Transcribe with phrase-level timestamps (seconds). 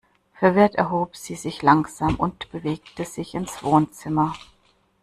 [0.33, 4.33] Verwirrt erhob sie sich langsam und bewegte sich ins Wohnzimmer.